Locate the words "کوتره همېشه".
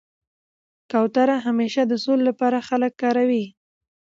0.91-1.81